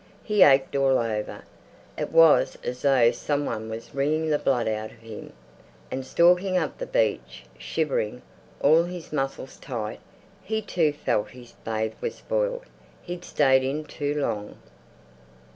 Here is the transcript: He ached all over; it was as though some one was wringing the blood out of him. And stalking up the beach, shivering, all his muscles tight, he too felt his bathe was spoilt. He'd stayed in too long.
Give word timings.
He 0.23 0.41
ached 0.41 0.75
all 0.75 0.97
over; 0.97 1.43
it 1.95 2.11
was 2.11 2.57
as 2.63 2.81
though 2.81 3.11
some 3.11 3.45
one 3.45 3.69
was 3.69 3.93
wringing 3.93 4.31
the 4.31 4.39
blood 4.39 4.67
out 4.67 4.89
of 4.89 4.97
him. 4.97 5.31
And 5.91 6.03
stalking 6.03 6.57
up 6.57 6.79
the 6.79 6.87
beach, 6.87 7.43
shivering, 7.55 8.23
all 8.61 8.85
his 8.85 9.13
muscles 9.13 9.57
tight, 9.57 9.99
he 10.43 10.59
too 10.63 10.91
felt 10.91 11.29
his 11.29 11.51
bathe 11.63 11.93
was 12.01 12.15
spoilt. 12.15 12.63
He'd 13.03 13.23
stayed 13.23 13.63
in 13.63 13.83
too 13.85 14.19
long. 14.19 14.57